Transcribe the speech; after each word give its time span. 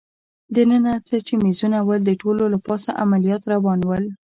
دننه 0.55 0.93
څه 1.07 1.15
چي 1.25 1.33
مېزونه 1.43 1.79
ول، 1.87 2.01
د 2.05 2.11
ټولو 2.21 2.43
له 2.53 2.59
پاسه 2.67 2.89
عملیات 3.03 3.43
روان 3.53 3.79
ول. 3.85 4.03